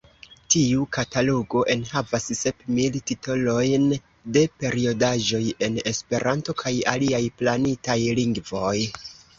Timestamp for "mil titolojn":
2.79-3.87